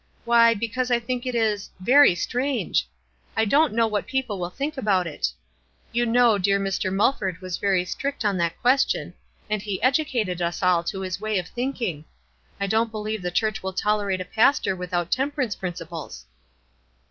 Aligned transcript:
"Why, 0.25 0.55
because 0.55 0.89
I 0.89 0.97
think 0.99 1.27
it 1.27 1.35
is— 1.35 1.69
very 1.93 2.15
strange. 2.15 2.89
I 3.37 3.45
don't 3.45 3.71
know 3.71 3.85
what 3.85 4.07
people 4.07 4.39
will 4.39 4.49
think 4.49 4.75
about 4.75 5.05
it. 5.05 5.31
You 5.91 6.07
know 6.07 6.39
dear 6.39 6.57
Dr. 6.57 6.89
Mulford 6.89 7.39
was 7.39 7.57
very 7.57 7.85
strict 7.85 8.25
on 8.25 8.35
that 8.37 8.59
question, 8.61 9.13
and 9.47 9.61
he 9.61 9.79
educated 9.83 10.41
us 10.41 10.63
all 10.63 10.83
to 10.85 11.01
his 11.01 11.21
way 11.21 11.37
of 11.37 11.47
thinking. 11.49 12.05
I 12.59 12.65
don't 12.65 12.89
believe 12.89 13.21
the 13.21 13.29
church 13.29 13.61
will 13.61 13.73
tol 13.73 13.99
erate 13.99 14.21
a 14.21 14.25
pastor 14.25 14.75
without 14.75 15.11
temperance 15.11 15.55
principles." 15.55 16.25